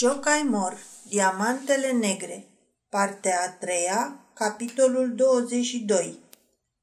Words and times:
Jocai 0.00 0.46
Mor, 0.48 0.76
Diamantele 1.08 1.92
Negre, 1.92 2.46
partea 2.88 3.40
a 3.46 3.50
treia, 3.50 4.26
capitolul 4.34 5.14
22, 5.14 6.18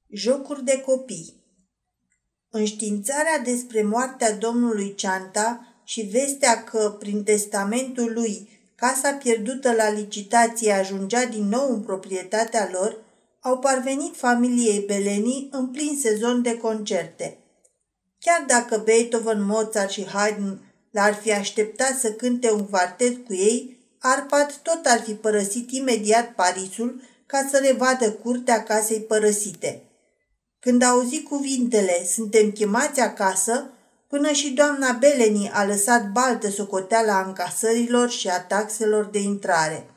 Jocuri 0.09 0.63
de 0.63 0.81
copii. 0.85 1.33
Înștiințarea 2.49 3.39
despre 3.39 3.83
moartea 3.83 4.33
domnului 4.33 4.95
Cianta 4.95 5.75
și 5.83 6.01
vestea 6.01 6.63
că, 6.63 6.95
prin 6.99 7.23
testamentul 7.23 8.13
lui, 8.13 8.49
casa 8.75 9.11
pierdută 9.11 9.73
la 9.73 9.89
licitație 9.89 10.71
ajungea 10.71 11.25
din 11.25 11.47
nou 11.47 11.73
în 11.73 11.81
proprietatea 11.81 12.69
lor, 12.71 12.97
au 13.39 13.59
parvenit 13.59 14.15
familiei 14.15 14.83
Beleni 14.85 15.47
în 15.51 15.67
plin 15.67 15.99
sezon 16.01 16.41
de 16.41 16.57
concerte. 16.57 17.37
Chiar 18.19 18.43
dacă 18.47 18.81
Beethoven, 18.85 19.43
Mozart 19.43 19.89
și 19.89 20.07
Haydn 20.07 20.66
l-ar 20.91 21.13
fi 21.13 21.33
așteptat 21.33 21.99
să 21.99 22.11
cânte 22.11 22.51
un 22.51 22.67
quartet 22.67 23.25
cu 23.25 23.33
ei, 23.33 23.77
Arpad 23.99 24.53
tot 24.53 24.85
ar 24.85 25.01
fi 25.01 25.13
părăsit 25.13 25.71
imediat 25.71 26.33
Parisul 26.33 27.01
ca 27.25 27.47
să 27.51 27.57
revadă 27.57 28.11
curtea 28.11 28.63
casei 28.63 29.01
părăsite. 29.01 29.81
Când 30.59 30.81
a 30.81 30.87
auzit 30.87 31.27
cuvintele, 31.27 32.05
suntem 32.05 32.51
chemați 32.51 32.99
acasă, 32.99 33.69
până 34.07 34.31
și 34.31 34.49
doamna 34.49 34.91
Beleni 34.91 35.49
a 35.53 35.65
lăsat 35.65 36.11
baltă 36.11 36.49
socoteala 36.49 37.21
încasărilor 37.21 38.09
și 38.09 38.29
a 38.29 38.41
taxelor 38.41 39.05
de 39.05 39.19
intrare. 39.19 39.89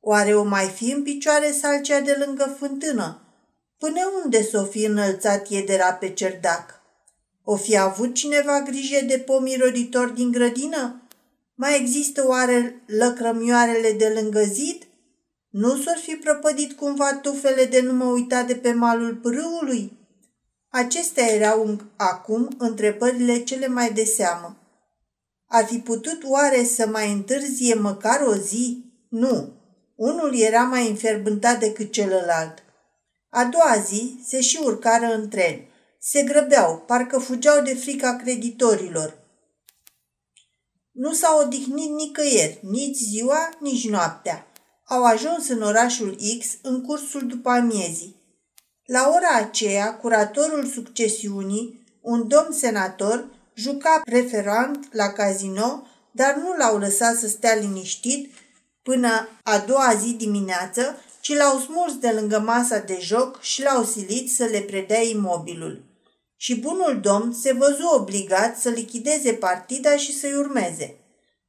Oare 0.00 0.36
o 0.36 0.42
mai 0.42 0.66
fi 0.66 0.90
în 0.90 1.02
picioare 1.02 1.52
salcea 1.52 2.00
de 2.00 2.22
lângă 2.24 2.56
fântână? 2.58 3.22
Până 3.78 4.00
unde 4.24 4.42
s-o 4.42 4.64
fi 4.64 4.84
înălțat 4.84 5.48
iedera 5.48 5.92
pe 5.92 6.08
cerdac? 6.08 6.77
O 7.50 7.56
fi 7.56 7.76
avut 7.76 8.14
cineva 8.14 8.60
grijă 8.60 9.04
de 9.06 9.18
pomii 9.18 9.56
roditori 9.56 10.14
din 10.14 10.30
grădină? 10.30 11.02
Mai 11.54 11.80
există 11.80 12.26
oare 12.26 12.82
lăcrămioarele 12.86 13.92
de 13.92 14.08
lângă 14.20 14.42
zid? 14.42 14.86
Nu 15.48 15.76
s-or 15.76 15.96
fi 16.02 16.14
prăpădit 16.14 16.72
cumva 16.72 17.14
tufele 17.14 17.64
de 17.64 17.80
nu 17.80 17.92
mă 17.92 18.04
uita 18.04 18.42
de 18.42 18.54
pe 18.54 18.72
malul 18.72 19.14
pârâului? 19.14 19.98
Acestea 20.68 21.24
erau 21.24 21.80
acum 21.96 22.48
întrebările 22.58 23.38
cele 23.38 23.66
mai 23.66 23.92
de 23.92 24.04
seamă. 24.04 24.56
Ar 25.46 25.64
fi 25.64 25.78
putut 25.78 26.24
oare 26.24 26.64
să 26.64 26.86
mai 26.86 27.12
întârzie 27.12 27.74
măcar 27.74 28.20
o 28.26 28.34
zi? 28.34 28.84
Nu. 29.08 29.52
Unul 29.94 30.38
era 30.38 30.62
mai 30.62 30.88
înferbântat 30.88 31.58
decât 31.58 31.92
celălalt. 31.92 32.62
A 33.28 33.44
doua 33.44 33.76
zi 33.86 34.20
se 34.26 34.40
și 34.40 34.58
urcară 34.62 35.14
în 35.14 35.28
tren. 35.28 35.68
Se 36.00 36.22
grăbeau, 36.22 36.84
parcă 36.86 37.18
fugeau 37.18 37.62
de 37.62 37.74
frica 37.74 38.16
creditorilor. 38.16 39.18
Nu 40.92 41.12
s-au 41.12 41.40
odihnit 41.40 41.90
nicăieri, 41.90 42.58
nici 42.62 42.96
ziua, 42.96 43.48
nici 43.60 43.88
noaptea. 43.88 44.46
Au 44.84 45.04
ajuns 45.04 45.48
în 45.48 45.62
orașul 45.62 46.16
X 46.38 46.46
în 46.62 46.82
cursul 46.82 47.26
după 47.26 47.50
amiezii. 47.50 48.16
La 48.84 49.12
ora 49.14 49.36
aceea, 49.36 49.96
curatorul 49.96 50.66
succesiunii, 50.66 51.84
un 52.00 52.28
domn 52.28 52.52
senator, 52.52 53.28
juca 53.54 54.00
preferant 54.04 54.94
la 54.94 55.12
casino, 55.12 55.86
dar 56.10 56.34
nu 56.34 56.56
l-au 56.56 56.78
lăsat 56.78 57.16
să 57.16 57.28
stea 57.28 57.54
liniștit 57.54 58.34
până 58.82 59.28
a 59.42 59.58
doua 59.58 59.94
zi 59.94 60.12
dimineață, 60.12 60.96
ci 61.20 61.36
l-au 61.36 61.58
smuls 61.58 61.98
de 61.98 62.10
lângă 62.10 62.38
masa 62.38 62.78
de 62.78 62.98
joc 63.00 63.40
și 63.40 63.62
l-au 63.62 63.84
silit 63.84 64.30
să 64.32 64.44
le 64.44 64.60
predea 64.60 65.02
imobilul 65.02 65.87
și 66.40 66.60
bunul 66.60 67.00
domn 67.02 67.32
se 67.32 67.52
văzu 67.52 67.86
obligat 67.94 68.58
să 68.58 68.68
lichideze 68.68 69.32
partida 69.32 69.96
și 69.96 70.18
să-i 70.18 70.34
urmeze. 70.34 70.96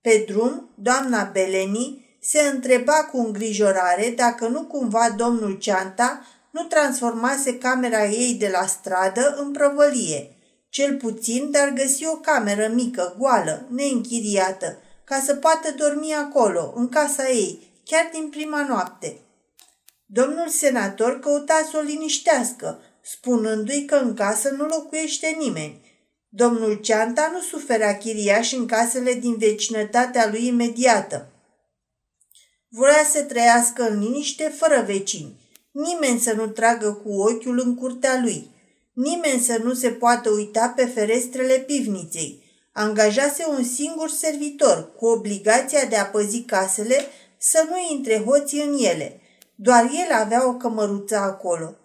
Pe 0.02 0.24
drum, 0.28 0.70
doamna 0.76 1.24
Beleni 1.24 2.18
se 2.22 2.40
întreba 2.40 2.94
cu 2.94 3.18
îngrijorare 3.18 4.14
dacă 4.16 4.48
nu 4.48 4.64
cumva 4.64 5.10
domnul 5.18 5.58
Ceanta 5.58 6.26
nu 6.52 6.64
transformase 6.64 7.58
camera 7.58 8.06
ei 8.06 8.34
de 8.34 8.50
la 8.60 8.66
stradă 8.66 9.36
în 9.38 9.52
prăvălie. 9.52 10.36
Cel 10.70 10.98
puțin, 10.98 11.52
dar 11.52 11.70
găsi 11.70 12.06
o 12.06 12.16
cameră 12.16 12.72
mică, 12.74 13.16
goală, 13.18 13.66
neînchiriată, 13.70 14.78
ca 15.04 15.22
să 15.26 15.36
poată 15.36 15.72
dormi 15.78 16.14
acolo, 16.14 16.74
în 16.76 16.90
casa 16.90 17.30
ei, 17.30 17.72
chiar 17.86 18.10
din 18.14 18.30
prima 18.30 18.66
noapte. 18.68 19.20
Domnul 20.06 20.48
senator 20.48 21.20
căuta 21.20 21.68
să 21.72 21.78
o 21.78 21.82
liniștească, 21.82 22.80
spunându-i 23.02 23.86
că 23.86 23.96
în 23.96 24.14
casă 24.14 24.50
nu 24.50 24.66
locuiește 24.66 25.36
nimeni. 25.40 25.82
Domnul 26.30 26.74
Ceanta 26.76 27.30
nu 27.34 27.42
suferea 27.42 27.98
chiriași 27.98 28.56
în 28.56 28.68
casele 28.68 29.14
din 29.14 29.38
vecinătatea 29.38 30.30
lui 30.32 30.48
imediată. 30.48 31.32
Vrea 32.68 33.04
să 33.12 33.24
trăiască 33.24 33.90
în 33.90 34.00
liniște 34.00 34.54
fără 34.58 34.84
vecini, 34.86 35.40
nimeni 35.72 36.20
să 36.20 36.34
nu 36.34 36.48
tragă 36.48 36.92
cu 37.04 37.10
ochiul 37.22 37.62
în 37.66 37.76
curtea 37.76 38.20
lui, 38.24 38.50
nimeni 38.94 39.42
să 39.42 39.60
nu 39.64 39.74
se 39.74 39.90
poată 39.90 40.30
uita 40.30 40.74
pe 40.76 40.86
ferestrele 40.86 41.58
pivniței. 41.58 42.44
Angajase 42.72 43.46
un 43.58 43.64
singur 43.64 44.10
servitor 44.10 44.92
cu 44.96 45.06
obligația 45.06 45.86
de 45.86 45.96
a 45.96 46.06
păzi 46.06 46.42
casele 46.42 47.06
să 47.38 47.68
nu 47.70 47.96
intre 47.96 48.24
hoții 48.26 48.64
în 48.64 48.78
ele. 48.78 49.22
Doar 49.56 49.84
el 49.84 50.14
avea 50.14 50.48
o 50.48 50.54
cămăruță 50.54 51.18
acolo. 51.18 51.76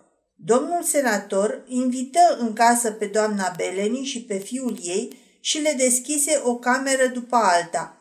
Domnul 0.47 0.82
senator 0.82 1.62
invită 1.66 2.37
în 2.38 2.53
casă 2.53 2.91
pe 2.91 3.06
doamna 3.06 3.55
Beleni 3.56 4.05
și 4.05 4.22
pe 4.22 4.38
fiul 4.38 4.78
ei 4.82 5.19
și 5.41 5.60
le 5.60 5.75
deschise 5.77 6.41
o 6.44 6.56
cameră 6.56 7.06
după 7.06 7.37
alta. 7.37 7.97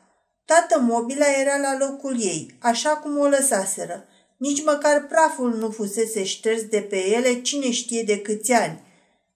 Toată 0.45 0.79
mobila 0.79 1.25
era 1.41 1.57
la 1.57 1.77
locul 1.77 2.15
ei, 2.21 2.57
așa 2.59 2.89
cum 2.89 3.17
o 3.17 3.27
lăsaseră. 3.27 4.05
Nici 4.37 4.63
măcar 4.63 5.05
praful 5.05 5.57
nu 5.57 5.69
fusese 5.69 6.23
șters 6.23 6.61
de 6.61 6.79
pe 6.89 7.07
ele 7.07 7.41
cine 7.41 7.71
știe 7.71 8.03
de 8.03 8.21
câți 8.21 8.51
ani. 8.51 8.81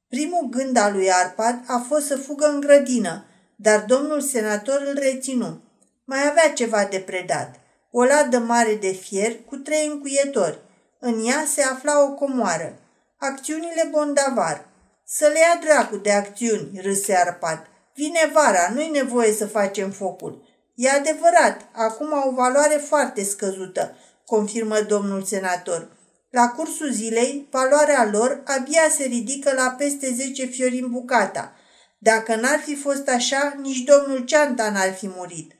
Primul 0.09 0.47
gând 0.49 0.77
al 0.77 0.93
lui 0.93 1.11
Arpad 1.11 1.63
a 1.67 1.85
fost 1.87 2.05
să 2.05 2.17
fugă 2.17 2.45
în 2.45 2.59
grădină, 2.59 3.25
dar 3.55 3.85
domnul 3.87 4.21
senator 4.21 4.83
îl 4.87 4.99
reținu. 4.99 5.61
Mai 6.05 6.19
avea 6.29 6.53
ceva 6.53 6.87
de 6.89 6.99
predat. 6.99 7.55
O 7.91 8.03
ladă 8.03 8.39
mare 8.39 8.75
de 8.75 8.91
fier 8.91 9.35
cu 9.45 9.55
trei 9.55 9.87
încuietori. 9.87 10.59
În 10.99 11.25
ea 11.25 11.43
se 11.45 11.61
afla 11.61 12.03
o 12.03 12.13
comoară. 12.13 12.79
Acțiunile 13.19 13.87
bondavar. 13.91 14.65
Să 15.05 15.27
le 15.27 15.39
ia 15.39 15.59
dracu 15.61 15.95
de 15.95 16.11
acțiuni, 16.11 16.79
râse 16.81 17.15
Arpad. 17.15 17.67
Vine 17.95 18.31
vara, 18.33 18.69
nu-i 18.73 18.89
nevoie 18.89 19.33
să 19.33 19.47
facem 19.47 19.91
focul. 19.91 20.47
E 20.75 20.89
adevărat, 20.89 21.69
acum 21.73 22.13
au 22.13 22.29
o 22.29 22.33
valoare 22.33 22.75
foarte 22.75 23.23
scăzută, 23.23 23.95
confirmă 24.25 24.81
domnul 24.81 25.23
senator. 25.23 25.97
La 26.29 26.49
cursul 26.49 26.91
zilei, 26.91 27.47
valoarea 27.51 28.09
lor 28.11 28.41
abia 28.45 28.89
se 28.97 29.03
ridică 29.03 29.53
la 29.53 29.75
peste 29.77 30.13
10 30.13 30.45
fiori 30.45 30.79
în 30.79 30.91
bucata. 30.91 31.55
Dacă 31.97 32.35
n-ar 32.35 32.59
fi 32.59 32.75
fost 32.75 33.07
așa, 33.07 33.57
nici 33.61 33.79
domnul 33.79 34.25
Ceanta 34.25 34.69
n-ar 34.69 34.93
fi 34.93 35.07
murit. 35.07 35.55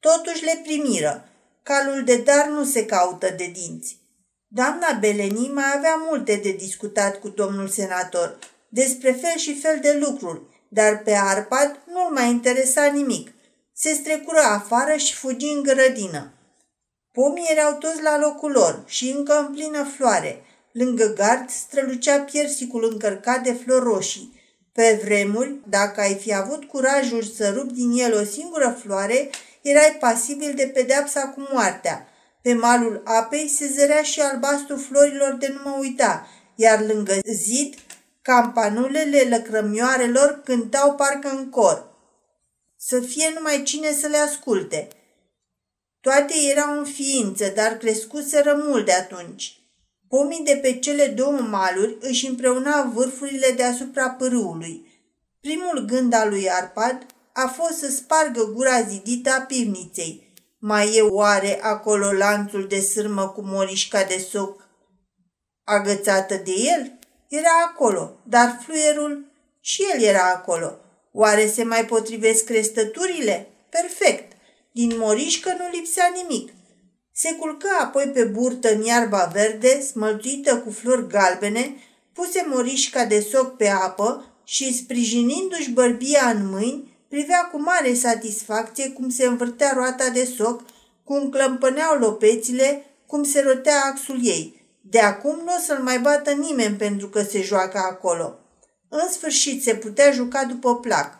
Totuși 0.00 0.44
le 0.44 0.60
primiră. 0.62 1.28
Calul 1.62 2.04
de 2.04 2.16
dar 2.16 2.48
nu 2.48 2.64
se 2.64 2.86
caută 2.86 3.34
de 3.36 3.46
dinți. 3.46 4.05
Doamna 4.56 4.92
Beleni 5.00 5.50
mai 5.54 5.72
avea 5.76 6.04
multe 6.08 6.40
de 6.42 6.52
discutat 6.52 7.20
cu 7.20 7.28
domnul 7.28 7.68
senator 7.68 8.38
despre 8.68 9.12
fel 9.12 9.36
și 9.36 9.60
fel 9.60 9.78
de 9.82 10.02
lucruri, 10.06 10.40
dar 10.68 11.02
pe 11.02 11.12
Arpad 11.14 11.80
nu-l 11.92 12.12
mai 12.12 12.30
interesa 12.30 12.84
nimic. 12.84 13.32
Se 13.72 13.92
strecură 13.92 14.38
afară 14.38 14.96
și 14.96 15.14
fugi 15.14 15.46
în 15.46 15.62
grădină. 15.62 16.32
Pomii 17.12 17.48
erau 17.50 17.72
toți 17.72 18.02
la 18.02 18.18
locul 18.18 18.50
lor 18.50 18.82
și 18.86 19.14
încă 19.16 19.38
în 19.38 19.54
plină 19.54 19.84
floare. 19.96 20.44
Lângă 20.72 21.12
gard 21.12 21.50
strălucea 21.50 22.18
piersicul 22.18 22.88
încărcat 22.92 23.42
de 23.42 23.52
flori 23.52 23.84
roșii. 23.84 24.40
Pe 24.72 25.00
vremuri, 25.04 25.54
dacă 25.68 26.00
ai 26.00 26.14
fi 26.14 26.34
avut 26.34 26.64
curajul 26.64 27.22
să 27.22 27.50
rupi 27.50 27.72
din 27.72 27.90
el 27.90 28.14
o 28.20 28.24
singură 28.24 28.78
floare, 28.82 29.30
erai 29.62 29.96
pasibil 30.00 30.52
de 30.54 30.70
pedeapsa 30.74 31.28
cu 31.28 31.48
moartea– 31.52 32.08
pe 32.46 32.54
malul 32.54 33.00
apei 33.04 33.48
se 33.48 33.66
zărea 33.66 34.02
și 34.02 34.20
albastru 34.20 34.76
florilor 34.76 35.32
de 35.32 35.48
nu 35.48 35.70
mă 35.70 35.76
uita, 35.78 36.26
iar 36.54 36.84
lângă 36.86 37.18
zid, 37.32 37.74
campanulele 38.22 39.22
lăcrămioarelor 39.30 40.40
cântau 40.44 40.94
parcă 40.94 41.28
în 41.28 41.50
cor. 41.50 41.88
Să 42.76 43.00
fie 43.00 43.30
numai 43.34 43.62
cine 43.62 43.92
să 43.92 44.06
le 44.06 44.16
asculte. 44.16 44.88
Toate 46.00 46.34
erau 46.50 46.78
în 46.78 46.84
ființă, 46.84 47.52
dar 47.54 47.76
crescuseră 47.76 48.62
mult 48.66 48.84
de 48.84 48.92
atunci. 48.92 49.60
Pomii 50.08 50.44
de 50.44 50.58
pe 50.62 50.78
cele 50.78 51.06
două 51.06 51.40
maluri 51.40 51.96
își 52.00 52.26
împreunau 52.26 52.88
vârfurile 52.88 53.52
deasupra 53.56 54.10
pârâului. 54.10 54.86
Primul 55.40 55.84
gând 55.86 56.12
al 56.12 56.28
lui 56.28 56.50
Arpad 56.50 57.06
a 57.32 57.46
fost 57.46 57.78
să 57.78 57.90
spargă 57.90 58.50
gura 58.54 58.82
zidită 58.82 59.30
a 59.30 59.40
pivniței– 59.40 60.20
mai 60.58 60.94
e 60.94 61.00
oare 61.00 61.62
acolo 61.62 62.12
lanțul 62.12 62.66
de 62.66 62.80
sârmă 62.80 63.28
cu 63.28 63.40
morișca 63.44 64.04
de 64.04 64.26
soc 64.30 64.68
agățată 65.64 66.34
de 66.34 66.52
el? 66.52 66.98
Era 67.28 67.50
acolo, 67.66 68.20
dar 68.22 68.60
fluierul 68.64 69.24
și 69.60 69.84
el 69.94 70.02
era 70.02 70.30
acolo. 70.30 70.78
Oare 71.12 71.46
se 71.46 71.64
mai 71.64 71.84
potrivesc 71.84 72.44
crestăturile? 72.44 73.48
Perfect. 73.70 74.32
Din 74.72 74.92
morișcă 74.98 75.54
nu 75.58 75.68
lipsea 75.72 76.12
nimic. 76.14 76.52
Se 77.12 77.32
culcă 77.32 77.68
apoi 77.80 78.10
pe 78.14 78.24
burtă 78.24 78.72
în 78.72 78.82
iarba 78.82 79.30
verde, 79.32 79.80
smălțuită 79.80 80.56
cu 80.58 80.70
flori 80.70 81.08
galbene, 81.08 81.76
puse 82.12 82.46
morișca 82.48 83.04
de 83.04 83.20
soc 83.20 83.56
pe 83.56 83.68
apă 83.68 84.24
și, 84.44 84.74
sprijinindu-și 84.74 85.70
bărbia 85.70 86.28
în 86.28 86.48
mâini, 86.48 86.95
privea 87.08 87.48
cu 87.52 87.60
mare 87.60 87.94
satisfacție 87.94 88.88
cum 88.88 89.08
se 89.08 89.26
învârtea 89.26 89.72
roata 89.74 90.08
de 90.08 90.24
soc, 90.36 90.64
cum 91.04 91.28
clămpăneau 91.30 91.98
lopețile, 91.98 92.84
cum 93.06 93.24
se 93.24 93.40
rotea 93.40 93.84
axul 93.84 94.18
ei. 94.22 94.64
De 94.80 94.98
acum 94.98 95.40
nu 95.44 95.54
o 95.56 95.60
să-l 95.66 95.82
mai 95.82 95.98
bată 95.98 96.30
nimeni 96.30 96.76
pentru 96.76 97.08
că 97.08 97.22
se 97.22 97.42
joacă 97.42 97.78
acolo. 97.78 98.38
În 98.88 99.08
sfârșit 99.10 99.62
se 99.62 99.74
putea 99.74 100.10
juca 100.10 100.44
după 100.44 100.76
plac. 100.76 101.18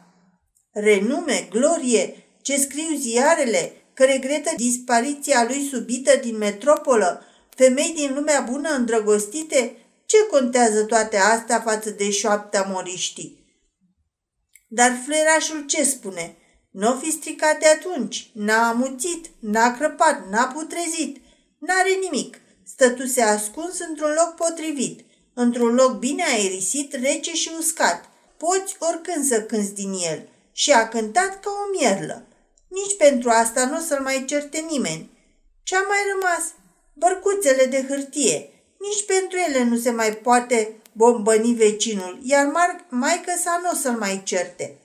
Renume, 0.73 1.49
glorie, 1.50 2.27
ce 2.43 2.56
scriu 2.56 2.97
ziarele, 2.99 3.73
că 3.94 4.05
regretă 4.05 4.50
dispariția 4.56 5.44
lui 5.49 5.69
subită 5.73 6.17
din 6.23 6.37
metropolă, 6.37 7.23
femei 7.56 7.93
din 7.97 8.15
lumea 8.15 8.41
bună 8.50 8.69
îndrăgostite, 8.69 9.77
ce 10.06 10.17
contează 10.31 10.85
toate 10.85 11.17
astea 11.17 11.61
față 11.61 11.91
de 11.91 12.11
șoapta 12.11 12.67
moriștii? 12.73 13.45
Dar 14.66 15.00
fluierașul 15.04 15.66
ce 15.66 15.84
spune? 15.84 16.36
Nu 16.70 16.98
fi 17.02 17.10
stricat 17.10 17.58
de 17.58 17.66
atunci, 17.66 18.30
n-a 18.32 18.68
amuțit, 18.68 19.26
n-a 19.38 19.76
crăpat, 19.76 20.28
n-a 20.30 20.46
putrezit, 20.46 21.16
n-are 21.58 21.98
nimic. 22.00 22.40
Stătuse 22.64 23.22
ascuns 23.22 23.78
într-un 23.78 24.12
loc 24.16 24.34
potrivit, 24.34 25.00
într-un 25.34 25.74
loc 25.74 25.98
bine 25.98 26.24
aerisit, 26.24 26.94
rece 26.94 27.32
și 27.32 27.50
uscat. 27.58 28.10
Poți 28.36 28.76
oricând 28.78 29.24
să 29.24 29.42
cânți 29.42 29.74
din 29.74 29.92
el. 29.92 30.28
Și 30.52 30.72
a 30.72 30.88
cântat 30.88 31.40
ca 31.40 31.50
o 31.50 31.78
mierlă. 31.78 32.26
Nici 32.68 32.96
pentru 32.96 33.30
asta 33.30 33.66
nu 33.66 33.76
o 33.76 33.80
să-l 33.80 34.00
mai 34.00 34.24
certe 34.26 34.66
nimeni. 34.70 35.10
Ce-a 35.62 35.80
mai 35.80 35.98
rămas? 36.14 36.52
Bărcuțele 36.94 37.64
de 37.64 37.84
hârtie. 37.88 38.50
Nici 38.78 39.04
pentru 39.06 39.38
ele 39.48 39.64
nu 39.64 39.76
se 39.76 39.90
mai 39.90 40.12
poate 40.12 40.76
bombăni 40.96 41.54
vecinul, 41.54 42.19
iar 42.22 42.52
maică 42.88 43.32
sa 43.43 43.60
nu 43.62 43.70
o 43.72 43.75
să-l 43.75 43.96
mai 43.98 44.22
certe. 44.25 44.78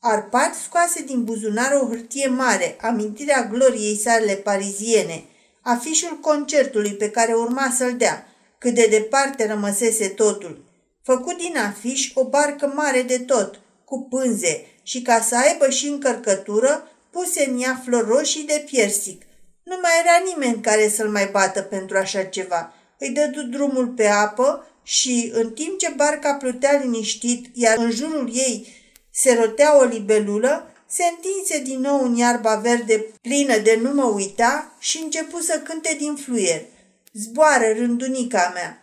Arpad 0.00 0.54
scoase 0.54 1.02
din 1.02 1.24
buzunar 1.24 1.72
o 1.82 1.86
hârtie 1.86 2.28
mare, 2.28 2.76
amintirea 2.80 3.48
gloriei 3.52 3.96
sale 3.96 4.34
pariziene, 4.34 5.24
afișul 5.60 6.18
concertului 6.20 6.94
pe 6.94 7.10
care 7.10 7.34
urma 7.34 7.74
să-l 7.76 7.96
dea, 7.96 8.26
cât 8.58 8.74
de 8.74 8.86
departe 8.90 9.46
rămăsese 9.46 10.08
totul. 10.08 10.64
Făcut 11.02 11.36
din 11.36 11.56
afiș 11.56 12.10
o 12.14 12.28
barcă 12.28 12.72
mare 12.74 13.02
de 13.02 13.18
tot, 13.18 13.60
cu 13.84 14.06
pânze, 14.10 14.66
și 14.82 15.02
ca 15.02 15.20
să 15.20 15.36
aibă 15.36 15.70
și 15.70 15.86
încărcătură, 15.86 16.90
puse 17.10 17.50
în 17.50 17.62
ea 17.62 17.80
flori 17.84 18.08
roșii 18.08 18.44
de 18.44 18.64
piersic. 18.66 19.22
Nu 19.62 19.78
mai 19.82 19.90
era 20.04 20.24
nimeni 20.34 20.62
care 20.62 20.88
să-l 20.88 21.08
mai 21.08 21.28
bată 21.32 21.62
pentru 21.62 21.96
așa 21.96 22.22
ceva. 22.22 22.72
Îi 22.98 23.10
dădu 23.10 23.42
drumul 23.42 23.86
pe 23.86 24.06
apă 24.06 24.66
și, 24.82 25.30
în 25.34 25.52
timp 25.52 25.78
ce 25.78 25.92
barca 25.96 26.34
plutea 26.34 26.80
liniștit, 26.82 27.46
iar 27.52 27.78
în 27.78 27.90
jurul 27.90 28.30
ei 28.32 28.66
se 29.10 29.34
rotea 29.34 29.78
o 29.78 29.84
libelulă, 29.84 30.72
se 30.86 31.02
întinse 31.04 31.62
din 31.62 31.80
nou 31.80 32.04
în 32.04 32.16
iarba 32.16 32.54
verde 32.54 33.06
plină 33.20 33.58
de 33.58 33.78
nu 33.82 33.94
mă 33.94 34.04
uita 34.04 34.76
și 34.78 35.00
începu 35.02 35.40
să 35.40 35.60
cânte 35.64 35.96
din 35.98 36.14
fluier. 36.14 36.64
Zboară, 37.12 37.72
rândunica 37.76 38.50
mea! 38.54 38.78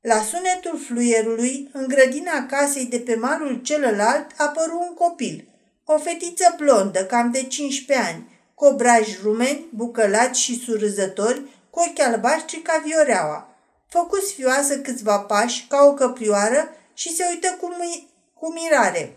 La 0.00 0.22
sunetul 0.22 0.78
fluierului, 0.86 1.70
în 1.72 1.88
grădina 1.88 2.46
casei 2.46 2.86
de 2.86 2.98
pe 2.98 3.14
malul 3.14 3.60
celălalt, 3.62 4.26
apăru 4.36 4.86
un 4.88 4.94
copil. 4.94 5.48
O 5.84 5.98
fetiță 5.98 6.54
blondă, 6.56 7.04
cam 7.04 7.30
de 7.30 7.42
15 7.42 8.06
ani, 8.06 8.30
cu 8.54 8.64
obraji 8.64 9.18
rumeni, 9.22 9.66
bucălați 9.70 10.40
și 10.40 10.62
surâzători, 10.64 11.42
cu 11.70 11.80
ochi 11.80 12.00
albaștri 12.00 12.60
ca 12.60 12.82
vioreaua. 12.84 13.51
Făcu 13.92 14.16
sfioasă 14.16 14.78
câțiva 14.78 15.18
pași, 15.18 15.66
ca 15.68 15.82
o 15.82 15.94
căprioară, 15.94 16.68
și 16.94 17.14
se 17.14 17.24
uită 17.30 17.56
cu, 17.60 17.66
mi- 17.66 18.08
cu 18.34 18.52
mirare. 18.52 19.16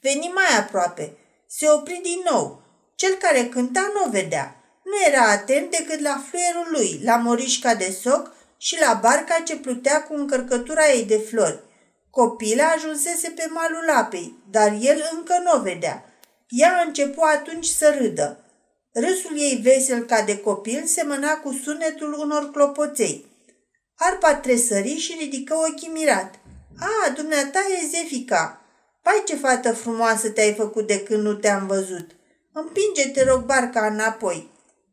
Veni 0.00 0.30
mai 0.34 0.58
aproape. 0.58 1.16
Se 1.46 1.68
opri 1.68 2.00
din 2.02 2.20
nou. 2.30 2.62
Cel 2.94 3.14
care 3.14 3.44
cânta 3.44 3.90
nu 3.94 4.10
vedea. 4.10 4.56
Nu 4.84 4.92
era 5.06 5.30
atent 5.30 5.70
decât 5.70 6.00
la 6.00 6.24
fluierul 6.28 6.66
lui, 6.70 7.00
la 7.04 7.16
morișca 7.16 7.74
de 7.74 7.96
soc 8.02 8.32
și 8.56 8.80
la 8.80 8.98
barca 9.02 9.40
ce 9.44 9.56
plutea 9.56 10.02
cu 10.02 10.14
încărcătura 10.14 10.90
ei 10.90 11.04
de 11.04 11.18
flori. 11.18 11.60
Copila 12.10 12.64
ajunsese 12.64 13.28
pe 13.30 13.46
malul 13.50 13.90
apei, 13.90 14.34
dar 14.50 14.76
el 14.80 15.10
încă 15.12 15.40
nu 15.42 15.58
o 15.58 15.62
vedea. 15.62 16.04
Ea 16.48 16.82
începu 16.86 17.22
atunci 17.22 17.66
să 17.66 17.96
râdă. 17.98 18.43
Râsul 18.94 19.38
ei 19.38 19.60
vesel 19.62 20.04
ca 20.04 20.22
de 20.22 20.38
copil 20.38 20.84
semăna 20.84 21.36
cu 21.36 21.60
sunetul 21.64 22.12
unor 22.12 22.50
clopoței. 22.50 23.26
Arpa 23.94 24.34
tresări 24.34 24.96
și 24.96 25.16
ridică 25.18 25.54
ochii 25.54 25.88
mirat. 25.88 26.34
A, 26.78 27.10
dumneata 27.10 27.58
e 27.82 27.86
Zefica!" 27.86 28.58
Pai 29.02 29.22
ce 29.24 29.36
fată 29.36 29.72
frumoasă 29.72 30.30
te-ai 30.30 30.54
făcut 30.54 30.86
de 30.86 31.02
când 31.02 31.22
nu 31.22 31.34
te-am 31.34 31.66
văzut. 31.66 32.10
Împinge, 32.52 33.08
te 33.08 33.24
rog, 33.24 33.44
barca 33.44 33.86
înapoi. 33.86 34.50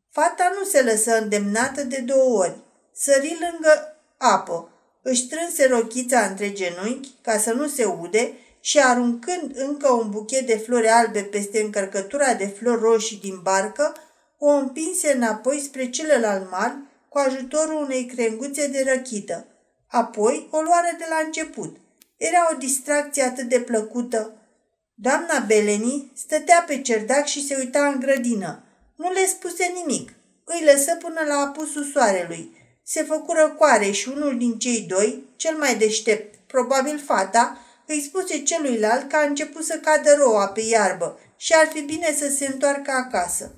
Fata 0.10 0.54
nu 0.60 0.66
se 0.66 0.82
lăsă 0.82 1.18
îndemnată 1.18 1.84
de 1.84 1.98
două 1.98 2.40
ori. 2.40 2.58
Sări 2.94 3.38
lângă 3.40 4.02
apă, 4.18 4.70
își 5.02 5.26
strânse 5.26 5.68
rochița 5.68 6.20
între 6.20 6.52
genunchi 6.52 7.10
ca 7.22 7.38
să 7.38 7.54
nu 7.54 7.68
se 7.68 7.86
ude 7.86 8.34
și 8.62 8.80
aruncând 8.80 9.52
încă 9.56 9.92
un 9.92 10.10
buchet 10.10 10.46
de 10.46 10.58
flori 10.58 10.88
albe 10.88 11.22
peste 11.22 11.62
încărcătura 11.62 12.34
de 12.34 12.46
flori 12.46 12.82
roșii 12.82 13.20
din 13.20 13.40
barcă, 13.42 13.94
o 14.38 14.48
împinse 14.48 15.14
înapoi 15.14 15.60
spre 15.60 15.90
celălalt 15.90 16.52
mal 16.52 16.78
cu 17.10 17.18
ajutorul 17.18 17.84
unei 17.84 18.06
crenguțe 18.06 18.68
de 18.68 18.86
răchită. 18.94 19.46
Apoi 19.88 20.48
o 20.52 20.62
luară 20.62 20.96
de 20.98 21.06
la 21.10 21.22
început. 21.26 21.78
Era 22.18 22.50
o 22.54 22.58
distracție 22.58 23.24
atât 23.24 23.50
de 23.50 23.60
plăcută. 23.60 24.34
Doamna 24.94 25.40
Beleni 25.48 26.12
stătea 26.16 26.64
pe 26.68 26.82
cerdac 26.82 27.26
și 27.26 27.48
se 27.48 27.56
uita 27.60 27.88
în 27.88 28.00
grădină. 28.00 28.64
Nu 28.96 29.12
le 29.12 29.26
spuse 29.26 29.72
nimic. 29.74 30.14
Îi 30.44 30.66
lăsă 30.66 30.96
până 30.96 31.22
la 31.28 31.36
apusul 31.36 31.84
soarelui. 31.84 32.56
Se 32.84 33.04
făcură 33.04 33.56
coare 33.58 33.92
și 33.92 34.10
unul 34.10 34.38
din 34.38 34.60
cei 34.60 34.82
doi, 34.82 35.26
cel 35.36 35.58
mai 35.58 35.76
deștept, 35.76 36.36
probabil 36.48 37.00
fata, 37.06 37.58
îi 37.86 38.02
spuse 38.02 38.44
celuilalt 38.44 39.10
că 39.10 39.16
a 39.16 39.26
început 39.26 39.64
să 39.64 39.80
cadă 39.80 40.16
roa 40.16 40.48
pe 40.48 40.62
iarbă 40.62 41.20
și 41.38 41.54
ar 41.54 41.68
fi 41.68 41.82
bine 41.82 42.16
să 42.18 42.30
se 42.30 42.46
întoarcă 42.46 42.92
acasă. 42.92 43.56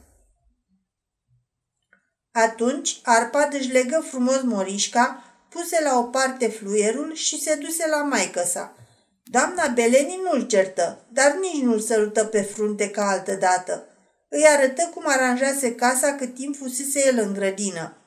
Atunci, 2.32 3.00
Arpad 3.04 3.54
își 3.54 3.72
legă 3.72 4.06
frumos 4.08 4.42
morișca, 4.42 5.24
puse 5.50 5.82
la 5.84 5.98
o 5.98 6.04
parte 6.04 6.48
fluierul 6.48 7.14
și 7.14 7.42
se 7.42 7.56
duse 7.56 7.88
la 7.88 8.04
maică 8.04 8.44
sa. 8.46 8.76
Doamna 9.24 9.68
Beleni 9.68 10.20
nu-l 10.24 10.48
certă, 10.48 11.06
dar 11.10 11.38
nici 11.42 11.64
nu-l 11.64 11.80
sărută 11.80 12.26
pe 12.26 12.42
frunte 12.42 12.90
ca 12.90 13.10
altă 13.10 13.34
dată. 13.34 13.88
Îi 14.30 14.46
arătă 14.48 14.90
cum 14.94 15.04
aranjase 15.06 15.76
casa 15.76 16.14
cât 16.14 16.34
timp 16.34 16.56
fusese 16.56 17.08
el 17.08 17.20
în 17.20 17.34
grădină. 17.34 17.98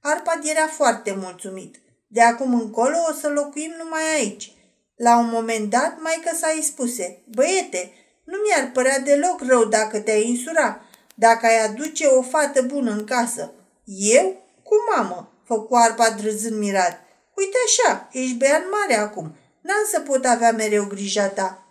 Arpad 0.00 0.44
era 0.44 0.66
foarte 0.66 1.14
mulțumit. 1.20 1.80
De 2.08 2.22
acum 2.22 2.54
încolo 2.54 2.96
o 3.10 3.12
să 3.12 3.28
locuim 3.28 3.74
numai 3.78 4.02
aici. 4.14 4.55
La 4.96 5.18
un 5.18 5.28
moment 5.28 5.70
dat, 5.70 6.00
maică 6.00 6.36
sa 6.36 6.52
îi 6.54 6.62
spuse, 6.62 7.22
Băiete, 7.34 7.92
nu 8.24 8.36
mi-ar 8.36 8.70
părea 8.72 8.98
deloc 8.98 9.40
rău 9.46 9.64
dacă 9.64 9.98
te-ai 9.98 10.28
insura, 10.28 10.80
dacă 11.14 11.46
ai 11.46 11.64
aduce 11.64 12.06
o 12.06 12.22
fată 12.22 12.62
bună 12.62 12.90
în 12.90 13.04
casă. 13.04 13.52
Eu? 13.84 14.46
Cu 14.62 14.74
mamă, 14.96 15.32
făcu 15.44 15.74
Arpad 15.74 16.20
râzând 16.22 16.58
mirat. 16.58 17.00
Uite 17.36 17.56
așa, 17.66 18.08
ești 18.12 18.34
bean 18.34 18.62
mare 18.70 19.00
acum. 19.00 19.34
N-am 19.60 19.84
să 19.90 20.00
pot 20.00 20.24
avea 20.24 20.52
mereu 20.52 20.84
grija 20.84 21.28
ta. 21.28 21.66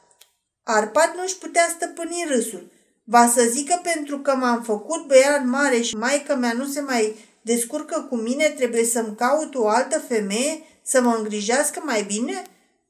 Arpad 0.64 1.14
nu-și 1.16 1.38
putea 1.38 1.68
stăpâni 1.70 2.26
râsul. 2.28 2.72
Va 3.04 3.28
să 3.28 3.44
zică 3.44 3.80
pentru 3.84 4.20
că 4.20 4.36
m-am 4.36 4.64
făcut 4.64 5.08
băian 5.08 5.50
mare 5.50 5.82
și 5.82 5.96
maica 5.96 6.36
mea 6.36 6.54
nu 6.54 6.66
se 6.66 6.82
mai 6.82 7.16
descurcă 7.42 8.08
cu 8.10 8.16
mine, 8.16 8.50
trebuie 8.50 8.86
să-mi 8.86 9.16
caut 9.16 9.56
o 9.56 9.68
altă 9.68 10.00
femeie 10.00 10.60
să 10.82 11.02
mă 11.02 11.16
îngrijească 11.18 11.82
mai 11.86 12.04
bine? 12.04 12.44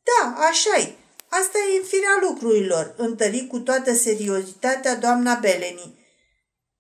Da, 0.08 0.46
așa-i. 0.46 0.96
Asta 1.30 1.58
e 1.58 1.78
în 1.78 1.86
firea 1.86 2.18
lucrurilor, 2.22 2.94
întări 2.98 3.48
cu 3.48 3.60
toată 3.60 3.94
seriozitatea 3.94 4.96
doamna 4.96 5.34
Beleni. 5.34 6.06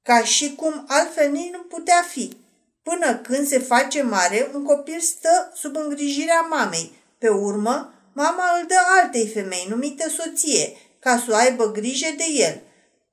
Ca 0.03 0.23
și 0.23 0.55
cum 0.55 0.85
altfel 0.87 1.31
nici 1.31 1.51
nu 1.51 1.59
putea 1.59 2.05
fi. 2.09 2.37
Până 2.83 3.15
când 3.15 3.47
se 3.47 3.59
face 3.59 4.01
mare, 4.01 4.49
un 4.53 4.63
copil 4.63 4.99
stă 4.99 5.51
sub 5.55 5.75
îngrijirea 5.75 6.41
mamei. 6.41 6.93
Pe 7.17 7.29
urmă, 7.29 7.93
mama 8.13 8.57
îl 8.59 8.67
dă 8.67 8.75
altei 9.01 9.27
femei, 9.27 9.65
numită 9.69 10.09
soție, 10.09 10.73
ca 10.99 11.17
să 11.25 11.31
o 11.31 11.35
aibă 11.35 11.71
grijă 11.71 12.07
de 12.17 12.25
el. 12.33 12.61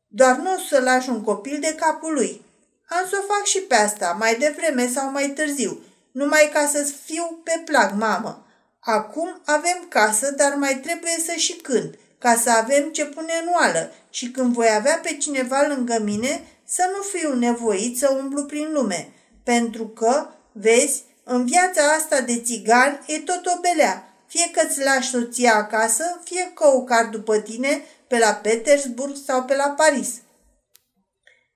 Doar 0.09 0.37
nu 0.37 0.53
o 0.53 0.59
să 0.69 0.81
lași 0.81 1.09
un 1.09 1.23
copil 1.23 1.59
de 1.61 1.75
capul 1.75 2.13
lui. 2.13 2.45
Am 2.89 3.07
să 3.11 3.19
o 3.21 3.33
fac 3.35 3.45
și 3.45 3.59
pe 3.59 3.75
asta, 3.75 4.17
mai 4.19 4.35
devreme 4.35 4.89
sau 4.89 5.11
mai 5.11 5.29
târziu, 5.29 5.81
numai 6.13 6.51
ca 6.53 6.67
să 6.67 6.93
fiu 7.05 7.41
pe 7.45 7.63
plac, 7.65 7.95
mamă. 7.95 8.42
Acum 8.85 9.41
avem 9.45 9.87
casă, 9.89 10.31
dar 10.31 10.55
mai 10.55 10.81
trebuie 10.81 11.17
să 11.27 11.33
și 11.33 11.53
cânt, 11.53 11.99
ca 12.19 12.37
să 12.37 12.51
avem 12.51 12.91
ce 12.91 13.05
pune 13.05 13.33
în 13.43 13.49
oală 13.53 13.93
și 14.11 14.31
când 14.31 14.55
voi 14.55 14.69
avea 14.75 14.99
pe 15.03 15.17
cineva 15.17 15.67
lângă 15.69 16.01
mine, 16.05 16.47
să 16.65 16.91
nu 16.97 17.03
fiu 17.03 17.35
nevoit 17.35 17.99
să 17.99 18.17
umblu 18.21 18.45
prin 18.45 18.73
lume. 18.73 19.13
Pentru 19.45 19.89
că, 19.89 20.29
vezi, 20.53 21.03
în 21.25 21.45
viața 21.45 21.83
asta 21.83 22.21
de 22.21 22.41
țigan 22.41 23.05
e 23.07 23.19
tot 23.19 23.47
o 23.47 23.61
belea. 23.61 24.15
Fie 24.27 24.51
că 24.53 24.67
îți 24.69 24.83
lași 24.83 25.11
soția 25.11 25.55
acasă, 25.55 26.21
fie 26.25 26.51
că 26.55 26.67
o 26.67 26.83
car 26.83 27.05
după 27.05 27.39
tine 27.39 27.85
pe 28.07 28.19
la 28.19 28.33
Petersburg 28.33 29.17
sau 29.27 29.43
pe 29.43 29.57
la 29.57 29.69
Paris. 29.69 30.11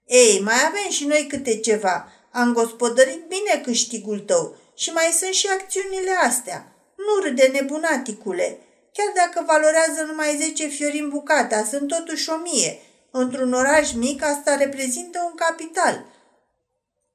Ei, 0.04 0.40
mai 0.44 0.54
avem 0.66 0.90
și 0.90 1.06
noi 1.06 1.26
câte 1.28 1.56
ceva. 1.56 2.08
Am 2.32 2.52
gospodărit 2.52 3.24
bine 3.28 3.60
câștigul 3.64 4.20
tău 4.20 4.56
și 4.74 4.90
mai 4.90 5.14
sunt 5.18 5.32
și 5.32 5.48
acțiunile 5.48 6.10
astea. 6.22 6.75
Nu 7.06 7.22
râde 7.22 7.50
nebunaticule. 7.52 8.58
Chiar 8.92 9.12
dacă 9.14 9.44
valorează 9.46 10.02
numai 10.06 10.36
10 10.36 10.66
fiori 10.66 10.98
în 10.98 11.08
bucata, 11.08 11.64
sunt 11.64 11.88
totuși 11.88 12.30
o 12.30 12.36
mie. 12.36 12.78
Într-un 13.10 13.52
oraș 13.52 13.92
mic, 13.92 14.24
asta 14.24 14.56
reprezintă 14.56 15.18
un 15.30 15.34
capital. 15.34 16.04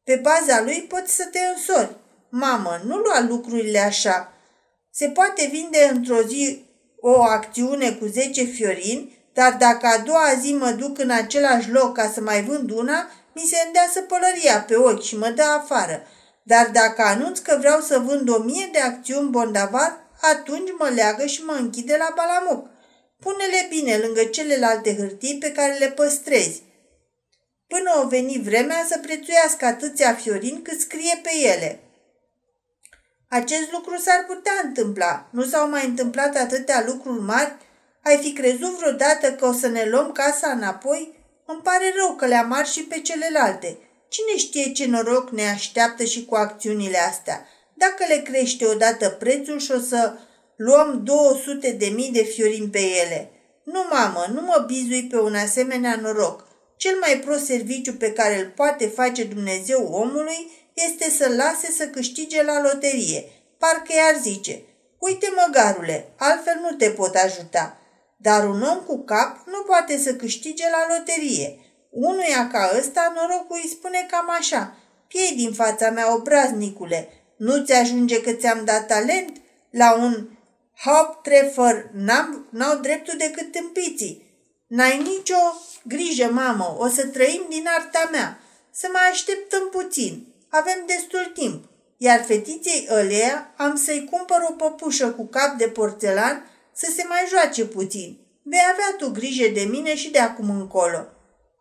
Pe 0.04 0.16
baza 0.16 0.62
lui 0.62 0.86
poți 0.90 1.16
să 1.16 1.28
te 1.32 1.40
însori. 1.56 1.96
Mamă, 2.30 2.82
nu 2.86 2.98
lua 2.98 3.22
lucrurile 3.22 3.80
așa. 3.80 4.34
Se 4.92 5.08
poate 5.08 5.50
vinde 5.52 5.90
într-o 5.94 6.22
zi 6.22 6.66
o 7.00 7.22
acțiune 7.22 7.92
cu 7.92 8.06
10 8.06 8.44
fiorini, 8.44 9.20
dar 9.34 9.54
dacă 9.54 9.88
a 9.88 9.98
doua 9.98 10.34
zi 10.42 10.54
mă 10.54 10.72
duc 10.72 11.00
în 11.00 11.10
același 11.10 11.72
loc 11.72 11.96
ca 11.96 12.10
să 12.14 12.22
mai 12.22 12.44
vând 12.44 12.72
una, 12.72 13.10
mi 13.34 13.42
se 13.42 13.58
îndeasă 13.66 14.02
pălăria 14.02 14.62
pe 14.68 14.76
ochi 14.76 15.04
și 15.04 15.18
mă 15.18 15.30
dă 15.30 15.44
afară. 15.44 16.08
Dar 16.52 16.70
dacă 16.70 17.02
anunț 17.02 17.40
că 17.40 17.56
vreau 17.60 17.80
să 17.80 18.00
vând 18.00 18.30
o 18.30 18.38
mie 18.38 18.70
de 18.72 18.80
acțiuni 18.80 19.30
bondavar, 19.30 20.10
atunci 20.22 20.70
mă 20.78 20.90
leagă 20.96 21.26
și 21.26 21.44
mă 21.44 21.52
închide 21.52 21.96
la 21.98 22.14
balamuc. 22.16 22.68
Pune-le 23.20 23.66
bine 23.70 23.98
lângă 23.98 24.24
celelalte 24.24 24.96
hârtii 24.96 25.38
pe 25.38 25.52
care 25.52 25.78
le 25.78 25.88
păstrezi. 25.88 26.64
Până 27.68 27.92
o 28.04 28.08
veni 28.08 28.42
vremea 28.44 28.86
să 28.88 29.00
prețuiască 29.02 29.66
atâția 29.66 30.14
fiorini 30.14 30.62
cât 30.62 30.80
scrie 30.80 31.20
pe 31.24 31.30
ele. 31.36 31.80
Acest 33.30 33.72
lucru 33.72 33.98
s-ar 33.98 34.26
putea 34.28 34.54
întâmpla. 34.64 35.30
Nu 35.32 35.44
s-au 35.44 35.70
mai 35.70 35.86
întâmplat 35.86 36.36
atâtea 36.36 36.84
lucruri 36.86 37.22
mari? 37.22 37.56
Ai 38.04 38.18
fi 38.18 38.34
crezut 38.34 38.78
vreodată 38.78 39.34
că 39.34 39.46
o 39.46 39.54
să 39.54 39.68
ne 39.68 39.90
luăm 39.90 40.12
casa 40.12 40.52
înapoi? 40.52 41.20
Îmi 41.46 41.62
pare 41.62 41.94
rău 41.98 42.16
că 42.16 42.26
le-am 42.26 42.52
ars 42.52 42.72
și 42.72 42.84
pe 42.84 43.00
celelalte. 43.00 43.78
Cine 44.12 44.38
știe 44.38 44.72
ce 44.72 44.86
noroc 44.86 45.30
ne 45.30 45.50
așteaptă 45.50 46.04
și 46.04 46.26
cu 46.26 46.36
acțiunile 46.36 46.98
astea? 46.98 47.48
Dacă 47.74 48.06
le 48.08 48.18
crește 48.18 48.66
odată 48.66 49.10
prețul 49.10 49.60
și 49.60 49.72
o 49.72 49.80
să 49.80 50.14
luăm 50.56 51.02
200 51.04 51.72
de 51.72 51.86
mii 51.86 52.12
de 52.12 52.24
fiorini 52.24 52.70
pe 52.70 52.80
ele. 52.80 53.32
Nu, 53.64 53.80
mamă, 53.90 54.26
nu 54.34 54.42
mă 54.42 54.64
bizui 54.68 55.04
pe 55.04 55.20
un 55.20 55.36
asemenea 55.36 56.00
noroc. 56.02 56.48
Cel 56.78 56.98
mai 57.00 57.20
prost 57.26 57.46
serviciu 57.46 57.94
pe 57.94 58.12
care 58.12 58.40
îl 58.40 58.52
poate 58.56 58.88
face 58.88 59.24
Dumnezeu 59.24 59.88
omului 59.92 60.52
este 60.74 61.10
să-l 61.10 61.36
lase 61.36 61.72
să 61.72 61.88
câștige 61.88 62.44
la 62.44 62.62
loterie. 62.62 63.26
Parcă 63.58 63.94
i-ar 63.94 64.22
zice, 64.22 64.62
uite 65.00 65.34
măgarule, 65.36 66.14
altfel 66.18 66.60
nu 66.62 66.76
te 66.76 66.90
pot 66.90 67.16
ajuta. 67.16 67.78
Dar 68.18 68.48
un 68.48 68.62
om 68.62 68.78
cu 68.78 69.04
cap 69.04 69.48
nu 69.48 69.62
poate 69.62 69.98
să 69.98 70.14
câștige 70.14 70.64
la 70.70 70.96
loterie. 70.96 71.60
Unuia 71.92 72.48
ca 72.52 72.72
ăsta, 72.78 73.14
norocul 73.16 73.60
îi 73.64 73.70
spune 73.70 74.08
cam 74.10 74.30
așa. 74.40 74.76
Piei 75.08 75.36
din 75.36 75.54
fața 75.54 75.90
mea, 75.90 76.14
obraznicule. 76.16 77.10
Nu-ți 77.38 77.74
ajunge 77.74 78.22
că 78.22 78.32
ți-am 78.32 78.66
dat 78.66 78.88
talent? 78.88 79.42
La 79.70 79.94
un 79.94 80.28
Haupttreffer 80.76 81.90
n-au 82.50 82.78
dreptul 82.82 83.18
decât 83.18 83.52
tâmpiții. 83.52 84.30
N-ai 84.68 84.98
nicio 84.98 85.62
grijă, 85.84 86.32
mamă, 86.32 86.76
o 86.80 86.88
să 86.88 87.08
trăim 87.08 87.46
din 87.50 87.68
arta 87.78 88.10
mea. 88.12 88.40
Să 88.72 88.88
mai 88.92 89.10
așteptăm 89.12 89.70
puțin. 89.72 90.28
Avem 90.50 90.84
destul 90.86 91.32
timp. 91.34 91.64
Iar 91.98 92.24
fetiței 92.24 92.88
ăleia 92.92 93.54
am 93.58 93.76
să-i 93.76 94.08
cumpăr 94.12 94.46
o 94.50 94.54
păpușă 94.54 95.10
cu 95.10 95.26
cap 95.26 95.58
de 95.58 95.68
porțelan 95.68 96.50
să 96.74 96.92
se 96.96 97.06
mai 97.08 97.26
joace 97.30 97.66
puțin. 97.66 98.18
Vei 98.44 98.60
avea 98.72 98.96
tu 98.98 99.12
grijă 99.12 99.48
de 99.54 99.62
mine 99.62 99.96
și 99.96 100.12
de 100.12 100.20
acum 100.20 100.50
încolo. 100.50 101.08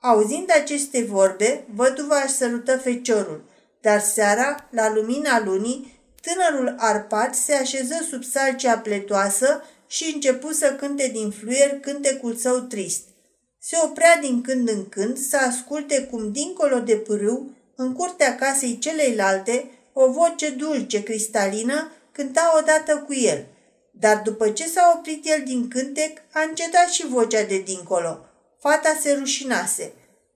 Auzind 0.02 0.50
aceste 0.54 1.02
vorbe, 1.02 1.64
văduva 1.74 2.22
își 2.24 2.34
sărută 2.34 2.76
feciorul, 2.76 3.44
dar 3.80 4.00
seara, 4.00 4.68
la 4.70 4.92
lumina 4.92 5.44
lunii, 5.44 6.00
tânărul 6.20 6.74
Arpad 6.78 7.34
se 7.34 7.52
așeză 7.52 7.94
sub 8.10 8.24
salcea 8.24 8.78
pletoasă 8.78 9.62
și 9.86 10.12
începu 10.14 10.52
să 10.52 10.72
cânte 10.72 11.10
din 11.12 11.30
fluier 11.30 11.80
cântecul 11.80 12.34
său 12.34 12.58
trist. 12.58 13.02
Se 13.58 13.76
oprea 13.84 14.16
din 14.16 14.42
când 14.42 14.68
în 14.68 14.88
când 14.88 15.18
să 15.18 15.36
asculte 15.36 16.02
cum 16.02 16.32
dincolo 16.32 16.78
de 16.78 16.96
pârâu, 16.96 17.50
în 17.76 17.92
curtea 17.92 18.36
casei 18.36 18.78
celeilalte, 18.78 19.70
o 19.92 20.10
voce 20.10 20.50
dulce, 20.50 21.02
cristalină, 21.02 21.92
cânta 22.12 22.54
odată 22.58 23.04
cu 23.06 23.14
el. 23.14 23.46
Dar 23.90 24.22
după 24.24 24.50
ce 24.50 24.68
s-a 24.68 24.94
oprit 24.96 25.26
el 25.26 25.42
din 25.44 25.68
cântec, 25.68 26.18
a 26.32 26.40
încetat 26.48 26.88
și 26.88 27.06
vocea 27.06 27.42
de 27.42 27.58
dincolo. 27.58 28.24
Fata 28.60 28.98
se 29.00 29.12
rușinase. 29.18 29.92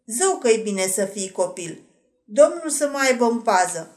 Zău 0.07 0.37
că 0.37 0.49
e 0.49 0.63
bine 0.63 0.87
să 0.87 1.05
fii 1.05 1.31
copil. 1.31 1.83
Domnul 2.25 2.69
să 2.69 2.89
mă 2.93 2.99
aibă 2.99 3.25
în 3.25 3.41
pază. 3.41 3.91